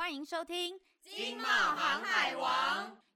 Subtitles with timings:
[0.00, 2.50] 欢迎收听《经贸航海王》，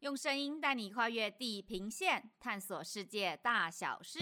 [0.00, 4.18] 用声音带你跨越地平线，探索世界大小事。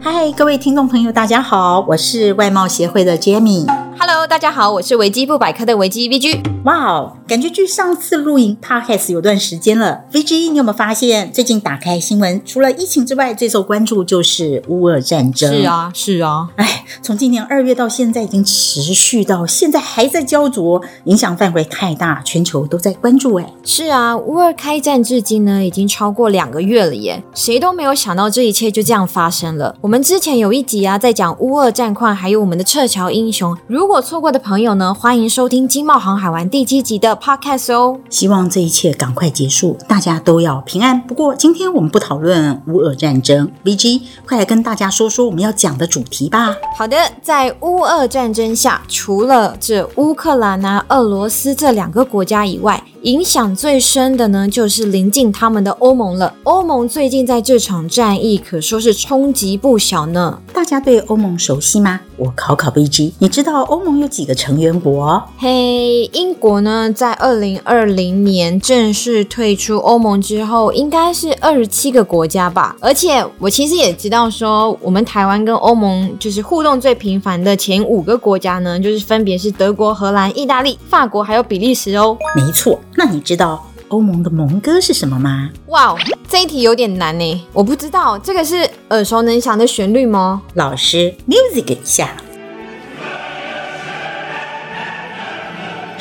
[0.00, 3.89] 嗨，各位听众朋友，大家好，我是外贸协会的 Jamie。
[4.02, 6.40] Hello，大家好，我是维基不百科的维基 VG。
[6.64, 10.00] 哇哦，感觉距上次录影 Podcast 有段时间了。
[10.10, 15.52] VG，你有没有发现最近打开新闻，除了疫情之外，最受关注就是乌俄战争。
[15.54, 16.48] 是啊，是啊。
[16.56, 23.34] 哎，从今年二月到现在，已经持续到现在还在焦灼，影响范围太大，全球都在关注。
[23.34, 27.22] 哎，是啊，乌俄开战至今呢，已经超过两个月了耶。
[27.34, 29.76] 谁都没有想到这一切就这样发生了。
[29.82, 33.54] 我们之前有一集啊，在讲乌俄战况，还有我们的撤侨英雄。
[33.66, 37.98] 如如果错过的朋友呢，欢迎收听《经贸航海玩》第七集的 Podcast 哦。
[38.08, 41.02] 希望这一切赶快结束，大家都要平安。
[41.02, 46.54] 不过今天我们不讨论乌俄战争，VG，快来跟大家说说我们要讲的主题吧。
[46.78, 56.34] 好的，在乌俄战争下，除了这乌克兰啊、俄罗斯这两个国家以外，影响最深的呢，就是临近他们的欧盟了。
[56.42, 60.38] 欧盟最近在这场战役可说是冲击不小呢。
[60.52, 62.00] 大家对欧盟熟悉吗？
[62.18, 65.22] 我考考 BG，你知道欧盟有几个成员国？
[65.38, 72.76] 嘿，英国呢，在二零二零年正式退出欧盟之后，应该是二十七个国家吧。
[72.80, 82.18] 而且我其实也知道说，我们台湾跟欧盟就是互动最频繁的前五个国家呢，就是分别是德国、荷兰、意大利、法国还有比利时哦。
[82.36, 85.50] 没错，那你知道欧盟的盟歌是什么吗？
[85.66, 85.96] 哇，
[86.28, 90.42] 这一题有点难呢，我不知道这个是耳熟能详的旋律吗？
[90.54, 92.16] 老师，music 一下。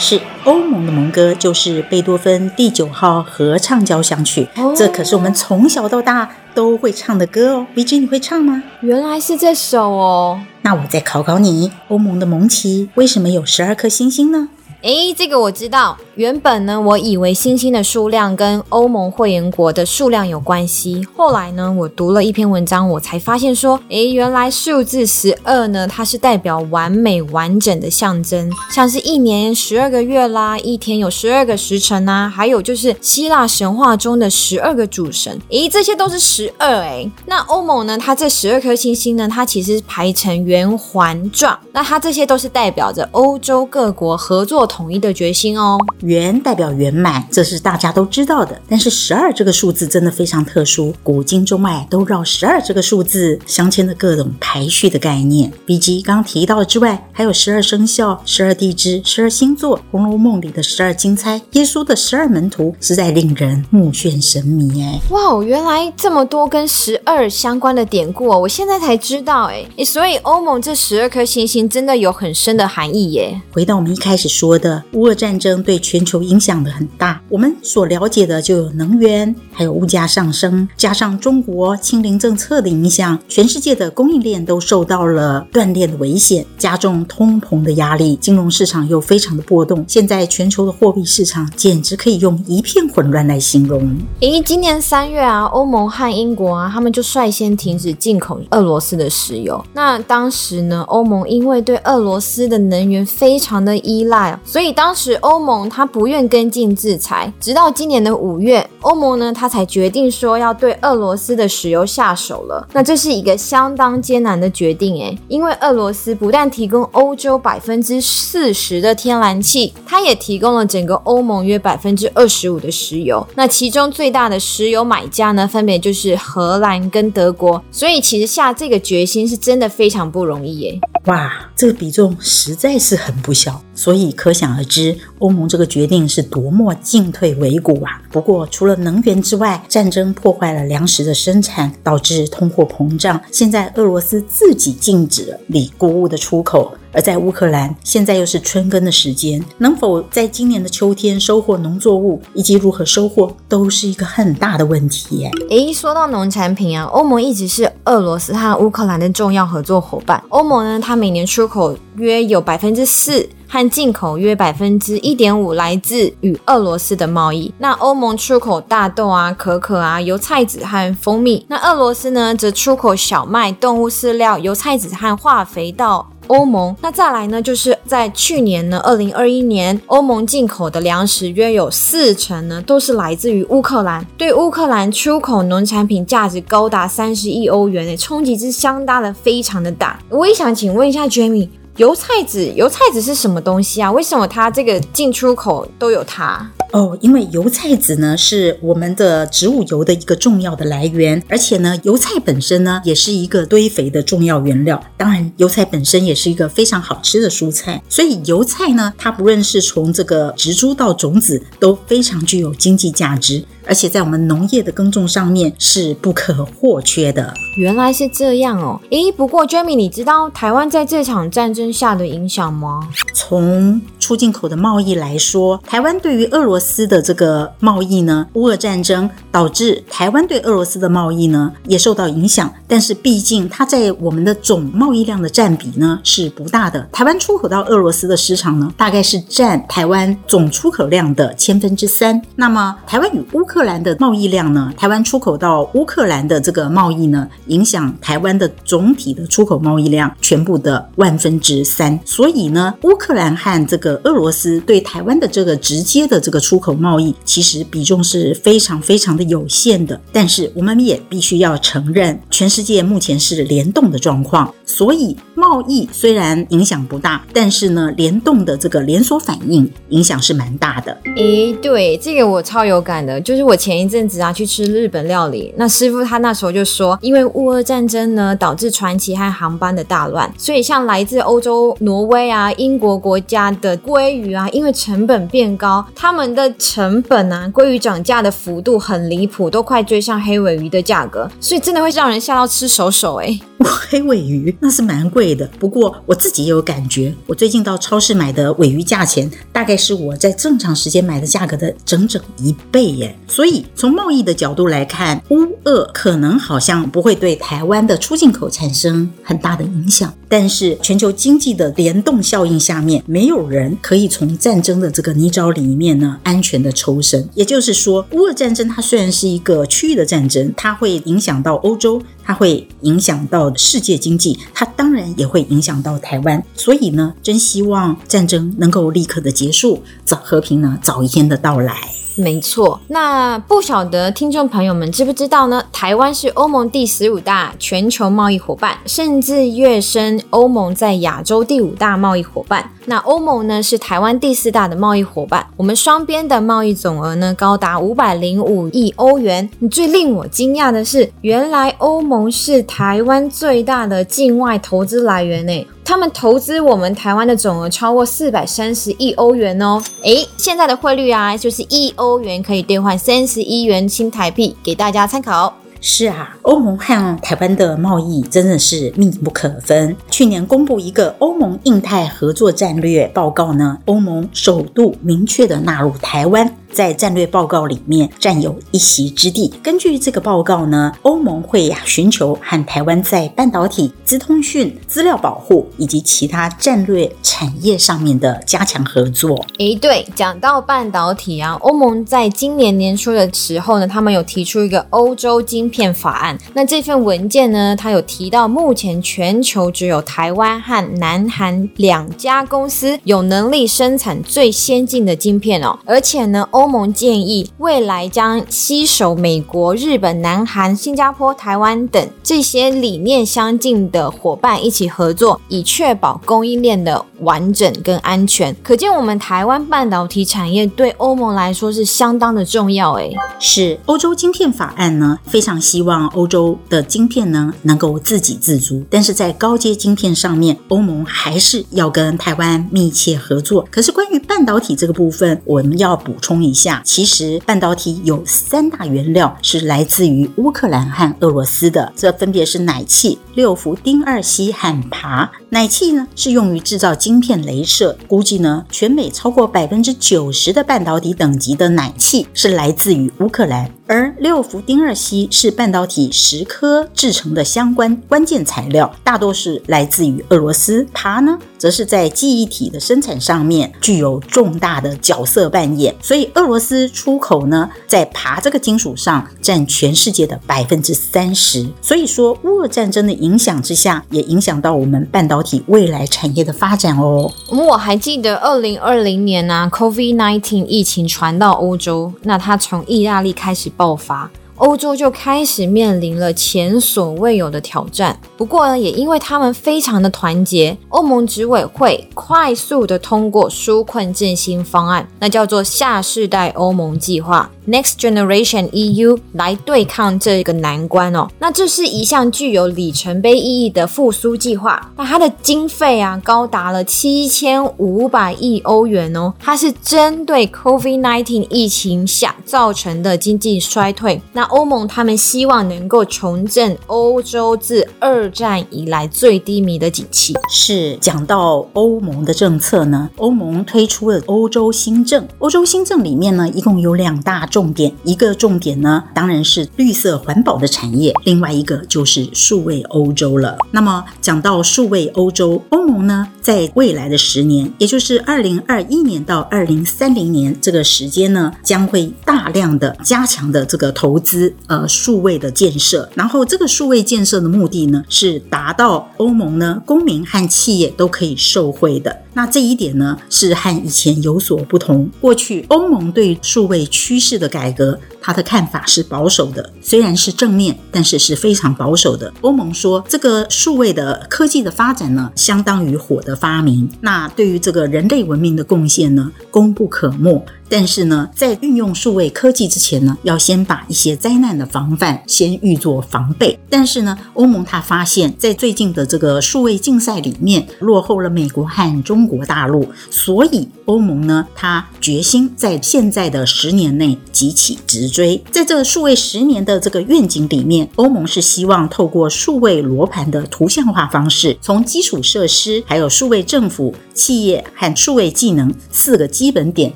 [0.00, 4.48] 是欧盟的盟歌，就是贝多芬第九号合唱交响曲。
[4.56, 7.66] 哦，这可是我们从小到大都会唱的歌哦。
[7.74, 8.62] VG，你会唱吗？
[8.80, 10.40] 原来是这首哦。
[10.62, 14.48] 那我再考考你，欧盟的盟旗为什么有十二颗星星呢？
[14.82, 15.98] 诶，这个我知道。
[16.18, 21.06] 原本呢，我以为星星的数量跟欧盟会员国的数量有关系。
[21.16, 28.50] 后来呢，我读了一篇文章，我才发现说，诶，原来数字十二呢，它是代表完美完整的象征。
[28.72, 36.80] 像是一年十二个月啦，一天有十二个时辰啊，还有就是希腊神话中的十二个主神，诶，这些都是十二。
[36.80, 41.56] 诶，那欧盟呢，它这十二颗星星呢，它其实排成圆环状。
[41.70, 48.60] 那它这些都是代表着欧洲各国合作统一的决心哦，圆代表圆满，这是大家都知道的。
[48.68, 55.52] 但是十二这个数字真的非常特殊，古今中外都绕十二这个数字镶嵌的各种排序的概念。
[55.66, 64.82] 以及刚刚提到的之外，还有十二生肖、十二地支、十二星座，《红楼梦》里的十二金钗，耶稣的十二门徒，实在令人目眩神迷。
[64.82, 69.44] 哎，哇，原来这么多跟十二相关的典故哦，我现在才知道。
[69.44, 73.40] 哎，所以欧盟这十二颗星星真的有很深的含义耶。
[73.52, 74.48] 回到我们一开始说。
[74.58, 89.84] 的乌俄战争对全全球影响的很大，我们所了解的就有能源，还有物价上升，加上中国清零政策的影响，全世界的供应链都受到了断裂的危险，加重通膨的压力，金融市场又非常的波动。
[89.88, 93.98] 现在全球的货币市场简直可以用一片混乱来形容。
[94.20, 99.60] 诶，今年三月啊，欧盟和英国啊，他们就率先停止进口俄罗斯的石油。
[99.72, 104.38] 那当时呢，欧盟因为对俄罗斯的能源非常的依赖。
[104.44, 112.68] 所以当时欧盟他不愿跟进制裁，直到今年的五月，欧盟呢他才决定说要对俄罗斯的石油下手了。
[112.72, 123.26] 那这是一个相当艰难的决定诶，因为俄罗斯不但提供欧洲百分之四十的天然气，它也提供了整个欧盟约百分之二十五的石油。
[123.34, 127.62] 那其中最大的石油买家呢，分别就是荷兰跟德国。
[127.70, 130.80] 所以其实下这个决心是真的非常不容易耶。
[131.06, 138.02] 哇，这个比重实在是很不小，所以可想而知，欧盟这个决定是多么进退维谷啊！
[138.10, 143.20] 不过，除了能源之外，战争破坏了粮食的生产，导致通货膨胀。
[143.30, 146.72] 现在，俄罗斯自己禁止了锂谷物的出口。
[146.92, 155.30] 而在乌克兰，现在又是春耕的时间，能否在今年的秋天收获农作物，以及如何收获，都是一个很大的问题耶。
[155.50, 160.22] 诶，说到农产品啊，欧盟一直是俄罗斯和乌克兰的重要合作伙伴。
[160.28, 163.28] 欧盟呢，它每年出口约有百分之四。
[163.50, 167.50] 和进口约百分之一点五来自与俄罗斯的贸易。
[167.56, 171.46] 那欧盟出口大豆啊、可可啊、油菜籽和蜂蜜。
[171.48, 176.74] 那俄罗斯呢，则出口小麦、动物饲料、油菜籽和化肥到欧盟。
[176.80, 184.06] 那再来呢，就是在去年呢，二零二一年，欧盟进口的粮食约有四成呢，都是来自于乌克兰。
[184.16, 189.98] 对乌克兰出口农产品价值高达三十亿欧元，的，冲击之相当的非常的大。
[190.08, 191.48] 我也想请问一下 Jamie。
[191.78, 193.90] 油菜籽，油菜籽是什么东西啊？
[193.92, 196.50] 为什么它这个进出口都有它？
[196.72, 204.82] 哦，因为油菜籽呢是我们的植物油的一个重要的来源，而且呢，油菜本身呢也是一个堆肥的重要原料。
[204.96, 217.34] 当然，油菜本身也是一个非常好吃的蔬菜，所以油菜呢，它不论是从这个植株到种子都非常具有经济价值，而且在我们农业的耕种上面是不可或缺的。
[217.58, 218.80] 原来是这样哦。
[218.90, 222.80] 诶，不过 Jamie，你知道台湾在这场战争下的影响吗？
[223.14, 232.50] 从出进口的贸易来说，台湾对于俄罗斯的这个贸易呢，乌俄战争导致台湾对俄罗斯的贸易呢也受到影响。
[232.66, 236.88] 但是毕竟它在我们的总贸易量的占比呢是不大的。
[236.90, 242.22] 台湾出口到俄罗斯的市场呢，大概是占台湾总出口量的千分之三。
[242.36, 252.00] 那么台湾与乌克兰的贸易量呢，台湾出口到乌克兰的这个贸易呢，影响台湾的总体的出口贸易量全部的万分之三。
[252.06, 260.00] 所以呢，乌克兰和这个俄罗斯对台湾的这个直接的这个出口贸易，其实比重是非常非常的有限的。
[260.12, 270.96] 但是我们也必须要承认，全世界目前是联动的状况，所以贸易虽然影响不大，但是呢，联动的这个连锁反应影响是蛮大的。
[271.16, 293.40] 诶，对，这个我超有感的，就是我前一阵子啊去吃日本料理，那师傅他那时候就说，因为乌俄战争呢导致船期和航班的大乱，所以像来自欧洲、挪威啊、英国国家的鲑鱼啊，因为成本变高，他们的成本啊，鲑鱼涨价的幅度很离谱，都快追上黑尾鱼的价格，所以真的会让人吓到吃手手诶。
[293.90, 303.16] 黑尾鱼那是蛮贵的，不过我自己也有感觉，我最近到超市买的尾鱼价钱，大概是我在正常时间买的价格的整整一倍耶。
[303.26, 317.28] 所以从贸易的角度来看，乌俄可能好像不会对台湾的出进口产生很大的影响，但是全球经济的联动效应下面，没有人可以从战争的这个泥沼里面呢安全的抽身。
[317.34, 326.42] 也就是说，乌俄战争它虽然是一个区域的战争，它会影响到欧洲，它会影响到世界经济，它当然也会影响到台湾。
[326.54, 331.97] 所以呢，真希望战争能够立刻的结束，早和平呢早一天的到来。
[332.18, 335.62] 没错，那不晓得听众朋友们知不知道呢？
[335.72, 342.72] 台湾是欧盟第十五大全球贸易伙伴，甚至跃升欧盟在亚洲第五大贸易伙伴。
[342.86, 349.48] 那欧盟呢是台湾第四大的贸易伙伴，我们双边的贸易总额呢高达五百零五亿欧元。
[349.60, 355.66] 你最令我惊讶的是，原来欧盟是台湾最大的境外投资来源呢。
[355.88, 359.82] 他们投资我们台湾的总额超过四百三十亿欧元哦。
[360.02, 365.56] 诶，现在的汇率啊，就是一欧元可以兑换三十一元新台币，给大家参考。
[365.80, 369.96] 是啊，欧盟和台湾的贸易真的是密不可分。
[370.10, 376.54] 去年公布一个欧盟印太合作战略报告呢，欧盟首度明确的纳入台湾。
[376.78, 379.52] 在战略报告里面占有一席之地。
[379.64, 389.44] 根据这个报告呢，欧盟会呀寻求和台湾在半导体、资通讯、资料保护以及其他战略产业上面的加强合作。
[389.58, 396.38] 诶，对，讲到半导体啊，欧盟在今年年初的时候呢，他们有提出一个欧洲晶片法案。
[396.54, 418.54] 那这份文件呢，它有提到，目前全球只有台湾和南韩两家公司有能力生产最先进的晶片哦，而且呢，欧欧盟建议未来将携手美国、日本、南韩、新加坡、台湾等这些理念相近的伙伴一起合作，以确保供应链的完整跟安全。
[418.62, 422.92] 可见我们台湾半导体产业对欧盟来说是相当的重要。
[422.96, 433.66] 诶，是欧洲晶片法案呢，非常希望欧洲的晶片呢能够自给自足，但是在高阶晶片上面，欧盟还是要跟台湾密切合作。
[433.70, 436.47] 可是关于半导体这个部分，我们要补充一。
[436.48, 445.28] 一下，其实半导体有三大原料是来自于乌克兰和俄罗斯的，这分别是奶气、六氟丁二烯和钯。
[445.50, 453.77] 奶气呢是用于制造晶片镭射，估计呢全美超过百分之九十的半导体等级的奶气是来自于乌克兰。
[453.88, 460.86] 而六氟丁二烯是半导体蚀刻制成的相关关键材料，大多是来自于俄罗斯。
[460.92, 465.94] 鈀呢，则是在记忆体的生产上面具有重大的角色扮演。
[466.02, 471.66] 所以，俄罗斯出口呢，在鈀这个金属上占全世界的百分之三十。
[471.80, 477.32] 所以说，乌俄战争的影响之下，也影响到我们半导体未来产业的发展哦。
[477.50, 484.30] 我还记得二零二零年呢、啊，COVID-19 疫情传到欧洲，那它从意大利开始爆发。
[484.56, 488.18] 欧洲就开始面临了前所未有的挑战。
[488.36, 501.28] 不过呢，也因为他们非常的团结，欧盟执委会快速的通过纾困振兴方案，那叫做下世代欧盟计划 （Next Generation EU） 来对抗这个难关哦。
[501.38, 504.90] 那这是一项具有里程碑意义的复苏计划。
[504.96, 509.34] 那它的经费啊，高达了七千五百亿欧元哦。
[509.38, 514.20] 它是针对 COVID-19 疫情下造成的经济衰退。
[514.32, 520.34] 那欧盟他们希望能够重振欧洲自二战以来最低迷的景气。
[520.50, 525.26] 是讲到欧盟的政策呢，欧盟推出了欧洲新政。
[525.38, 533.58] 欧洲新政里面呢，一共有两大重点，一个重点呢，当然是绿色环保的产业，另外一个就是数位欧洲了。
[533.72, 544.54] 那么讲到数位欧洲，欧盟呢，在未来的十年，也就是二零二一年到二零三零年这个时间呢，将会大量的加强的这个投资。
[544.68, 552.16] 呃，数位的建设，然后这个数位建设的目的呢，是达到欧盟呢公民和企业都可以受惠的。
[552.38, 555.10] 那这一点呢，是和以前有所不同。
[555.20, 562.30] 过去欧盟对数位趋势的改革，他的看法是保守的，虽然是正面，但是是非常保守的。
[562.42, 570.44] 欧盟说，这个数位的科技的发展呢，相当于火的发明，那对于这个人类文明的贡献呢，功不可没。
[570.70, 576.60] 但是呢，在运用数位科技之前呢，要先把一些灾难的防范先预做防备。
[576.68, 588.17] 但是呢，欧盟他发现，在最近的这个数位竞赛里面，落后了美国和中国大陆，所以欧盟呢，他决心在现在的十年内急起直追。
[588.50, 599.92] 在这数位十年的这个愿景里面，欧盟是希望透过数位罗盘的图像化方式，从基础设施、还有数位政府、企业和数位技能四个基本点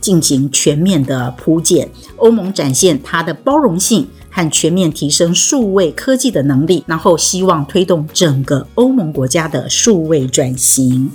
[0.00, 0.50] 进行。
[0.50, 11.10] 全面的铺建，欧盟展现它的包容性和全面提升数位科技的能力，然后希望推动整个欧盟国家的数位转型。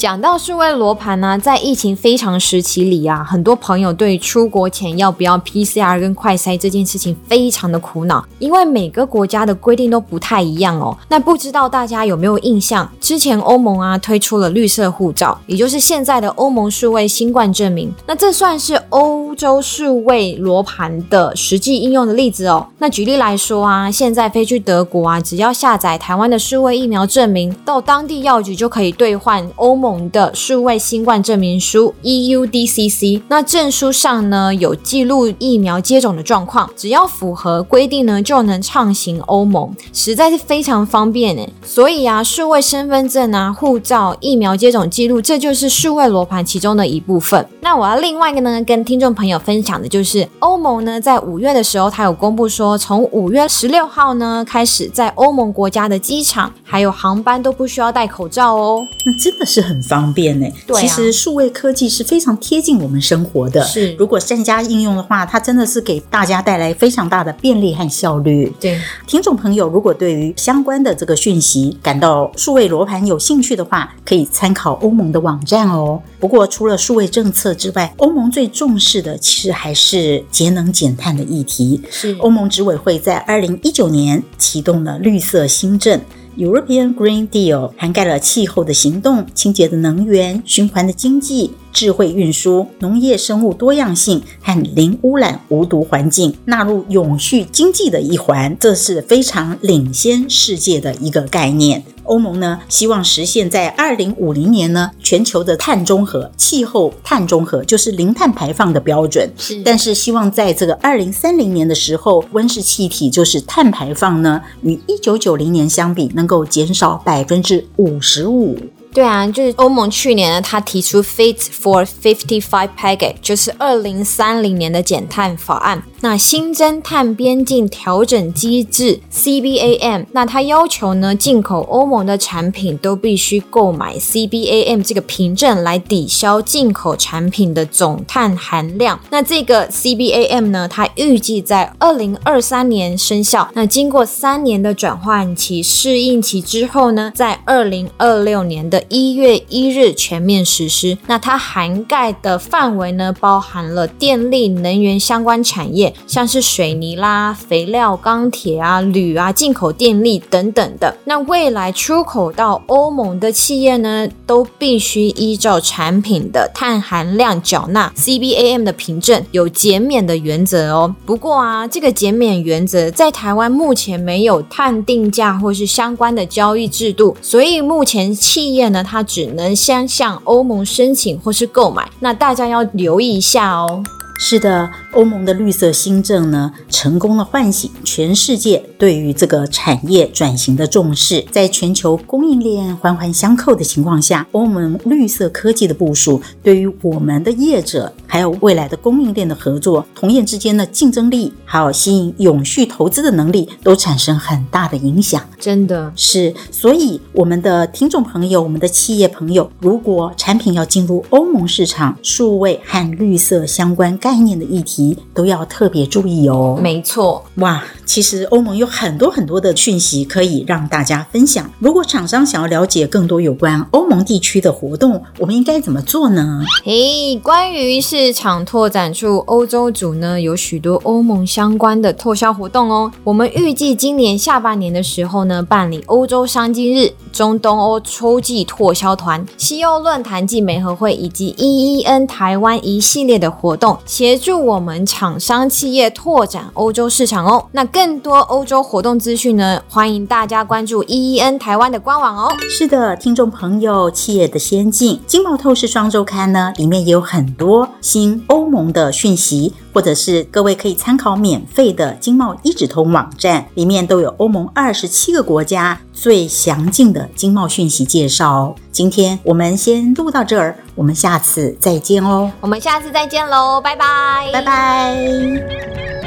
[0.00, 10.96] 讲到数位罗盘呢，在疫情非常时期里啊，很多朋友对出国前要不要 PCR 跟快筛这件事情非常的苦恼，因为每个国家的规定都不太一样哦。
[11.10, 12.90] 那不知道大家有没有印象？
[12.98, 17.92] 之前欧盟啊推出了绿色护照，也就是现在的欧盟数位新冠证明。
[18.06, 22.66] 那这算是欧洲数位罗盘的实际应用的例子哦。
[22.78, 41.42] 那举例来说啊，现在飞去德国啊，只要下载台湾的数位疫苗证明，到当地药局就可以兑换欧盟的数位新冠证明书 EUDCC，那证书上呢有记录疫苗接种的状况，只要符合规定呢就能畅行欧盟，实在是非常方便呢。
[41.64, 47.48] 所以啊，数位身份证啊、护照、疫苗接种记录，这就是数位罗盘其中的一部分。
[47.60, 58.86] 那我要另外一个呢，跟听众朋友分享的就是，欧盟呢在五月的时候，它有公布说，从五月十六号呢开始，在欧盟国家的机场还有航班都不需要戴口罩哦。
[59.04, 59.79] 那真的是很。
[59.82, 63.62] 方便呢，对啊，其实数位科技是非常贴近我们生活的。
[63.64, 68.52] 是，如果善加应用的话，它真的是给大家带来非常大的便利和效率。
[68.60, 76.00] 对，听众朋友，如果对于相关的这个讯息感到数位罗盘有兴趣的话，可以参考欧盟的网站哦。
[76.18, 81.80] 不过，除了数位政策之外，欧盟最重视的其实还是节能减碳的议题。
[81.90, 86.00] 是，欧盟执委会在二零一九年启动了绿色新政。
[86.36, 91.52] European Green Deal 涵盖了气候的行动、清洁的能源、循环的经济。
[91.72, 101.82] 智慧运输、农业生物多样性和零污染无毒环境纳入永续经济的一环，这是非常领先世界的一个概念。
[102.04, 109.30] 欧盟呢，希望实现在二零五零年呢，全球的碳中和、气候碳中和，就是零碳排放的标准。
[109.36, 118.58] 是，但是希望在这个二零三零年的时候，温室气体就是碳排放呢，与一九九零年相比，能够减少百分之五十五。
[118.92, 125.82] 对啊，就是欧盟去年呢，他提出 Fit for 55 Package，就是二零三零年的减碳法案。
[126.00, 138.98] 那新增碳边境调整机制 CBAM，那他要求呢，进口欧盟的产品都必须购买 CBAM 这个凭证来抵消进口产品的总碳含量。
[139.10, 143.48] 那这个 CBAM 呢，它预计在二零二三年生效。
[143.54, 150.96] 那经过三年的转换期、适应期之后呢，在二零二六年的一月一日全面实施。
[151.06, 155.94] 那它涵盖的范围呢，包含了电力、能源相关产业。
[156.06, 160.96] 像是水泥啦、肥料、钢铁啊、铝啊、进口电力等等的。
[161.04, 170.94] 那未来出口到欧盟的企业呢，都必须依照产品的碳含量缴纳 CBAM 的凭证，有减免的原则哦。
[171.04, 181.90] 不过啊，这个减免原则在台湾目前没有碳定价或是相关的交易制度，所以目前企业那，它只能先向欧盟申请或是购买。
[182.00, 183.82] 那大家要留意一下哦。
[184.22, 191.24] 是的，欧盟的绿色新政呢，成功的唤醒全世界对于这个产业转型的重视。
[191.32, 205.22] 在全球供应链环环相扣的情况下，欧盟绿色科技的部署，对于我们的业者，还有未来的供应链的合作，同业之间的竞争力，还有吸引永续投资的能力，都产生很大的影响。
[205.38, 216.58] 真的是，所以我们的听众朋友，我们的企业朋友，如果产品要进入欧盟市场，数位和绿色相关概念的议题都要特别注意哦。
[216.62, 221.50] 没错，哇，其实欧盟有很多很多的讯息可以让大家分享。
[221.58, 226.42] 如果厂商想要了解更多有关欧盟地区的活动，我们应该怎么做呢？
[226.64, 232.90] 嘿，关于市场拓展处欧洲组呢，有许多欧盟相关的拓销活动哦。
[233.04, 247.44] 我们预计今年下半年的时候呢，办理欧洲商机日、中东欧秋季拓销团、西欧论坛暨美合会以及 EEN 台湾一系列的活动，协助我们厂商企业拓展欧洲市场哦。
[247.52, 252.34] 那更多欧洲活动资讯呢，欢迎大家关注 EEN 台湾的官网哦。
[252.48, 268.54] 是的，听众朋友，企业的先进经贸透视双周刊呢，里面也有很多新欧盟的讯息，或者是各位可以参考免费的经贸一指通网站，里面都有欧盟二十七个国家最详尽的经贸讯息介绍哦。
[268.72, 272.30] 今天我们先录到这儿，我们下次再见哦。
[272.40, 275.99] 我们下次再见喽，拜拜，拜拜。